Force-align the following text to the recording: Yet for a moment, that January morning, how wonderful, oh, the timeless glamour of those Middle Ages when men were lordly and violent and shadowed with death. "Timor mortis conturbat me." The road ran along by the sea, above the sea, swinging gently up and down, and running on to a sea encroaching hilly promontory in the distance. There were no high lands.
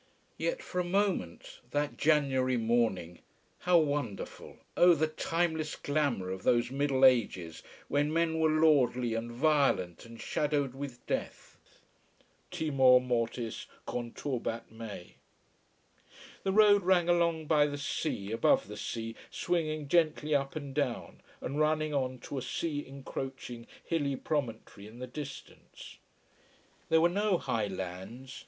Yet 0.39 0.63
for 0.63 0.79
a 0.81 0.83
moment, 0.83 1.59
that 1.69 1.95
January 1.95 2.57
morning, 2.57 3.19
how 3.59 3.77
wonderful, 3.77 4.57
oh, 4.75 4.95
the 4.95 5.05
timeless 5.05 5.75
glamour 5.75 6.31
of 6.31 6.41
those 6.41 6.71
Middle 6.71 7.05
Ages 7.05 7.61
when 7.87 8.11
men 8.11 8.39
were 8.39 8.49
lordly 8.49 9.13
and 9.13 9.31
violent 9.31 10.03
and 10.03 10.19
shadowed 10.19 10.73
with 10.73 11.05
death. 11.05 11.59
"Timor 12.49 12.99
mortis 12.99 13.67
conturbat 13.85 14.71
me." 14.71 15.17
The 16.41 16.51
road 16.51 16.81
ran 16.81 17.07
along 17.07 17.45
by 17.45 17.67
the 17.67 17.77
sea, 17.77 18.31
above 18.31 18.67
the 18.67 18.77
sea, 18.77 19.15
swinging 19.29 19.87
gently 19.87 20.33
up 20.33 20.55
and 20.55 20.73
down, 20.73 21.21
and 21.41 21.59
running 21.59 21.93
on 21.93 22.17
to 22.21 22.39
a 22.39 22.41
sea 22.41 22.83
encroaching 22.87 23.67
hilly 23.85 24.15
promontory 24.15 24.87
in 24.87 24.97
the 24.97 25.05
distance. 25.05 25.99
There 26.89 27.01
were 27.01 27.07
no 27.07 27.37
high 27.37 27.67
lands. 27.67 28.39